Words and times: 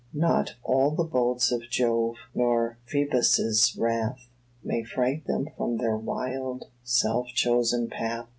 Not 0.15 0.55
all 0.63 0.95
the 0.95 1.03
bolts 1.03 1.51
of 1.51 1.69
Jove, 1.69 2.15
nor 2.33 2.79
Phœbus' 2.91 3.77
wrath, 3.79 4.29
May 4.63 4.83
fright 4.83 5.27
them 5.27 5.49
from 5.55 5.77
their 5.77 5.95
wild, 5.95 6.65
self 6.81 7.27
chosen 7.35 7.87
path. 7.87 8.25